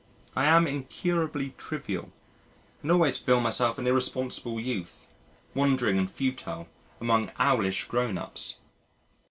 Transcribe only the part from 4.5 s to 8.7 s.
youth, wondering and futile, among owlish grown ups.